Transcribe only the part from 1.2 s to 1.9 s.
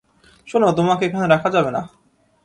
রাখা যাবে না।